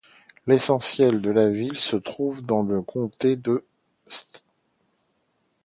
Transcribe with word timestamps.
L'essentiel 0.47 1.21
de 1.21 1.29
la 1.29 1.47
ville 1.49 1.77
se 1.77 1.95
trouve 1.95 2.41
dans 2.43 2.63
le 2.63 2.81
comté 2.81 3.35
de 3.35 3.63
St. 4.07 4.43